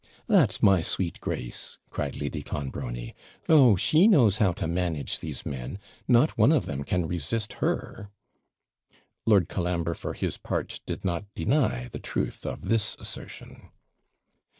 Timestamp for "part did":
10.39-11.05